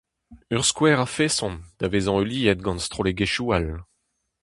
Ur 0.55 0.63
skouer 0.69 0.95
a-feson 1.05 1.55
da 1.77 1.85
vezañ 1.93 2.15
heuliet 2.17 2.63
gant 2.65 2.83
strollegezhioù 2.85 3.47
all. 3.57 3.69